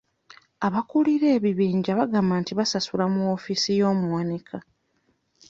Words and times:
Abakulira 0.67 1.27
ebibiinja 1.37 1.91
bagamba 1.99 2.33
nti 2.41 2.51
baasasula 2.57 3.05
mu 3.13 3.19
woofiisi 3.27 3.71
y'omuwanika. 3.79 4.57